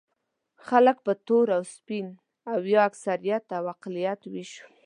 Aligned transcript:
خلک 0.67 0.97
په 1.05 1.11
تور 1.25 1.47
او 1.57 1.61
سپین 1.75 2.07
او 2.51 2.59
یا 2.73 2.81
اکثریت 2.89 3.45
او 3.57 3.63
اقلیت 3.75 4.21
وېشو. 4.31 4.65